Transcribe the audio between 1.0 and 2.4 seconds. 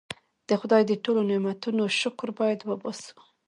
ټولو نعمتونو شکر